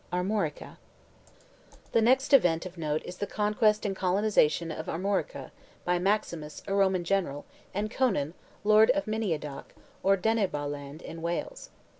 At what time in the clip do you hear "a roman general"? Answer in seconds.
6.65-7.45